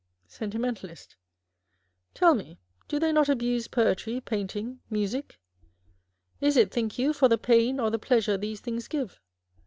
Sentimentalist. 0.25 1.15
Tell 2.15 2.33
me, 2.33 2.57
do 2.87 2.97
they 2.97 3.11
not 3.11 3.29
abuse 3.29 3.67
poetry, 3.67 4.19
paint 4.19 4.55
ing, 4.55 4.79
music? 4.89 5.39
Is 6.39 6.57
it, 6.57 6.71
think 6.71 6.97
you, 6.97 7.13
for 7.13 7.27
the 7.27 7.37
pain 7.37 7.79
or 7.79 7.91
the 7.91 7.99
pleasure 7.99 8.35
these 8.35 8.61
things 8.61 8.87
give 8.87 9.21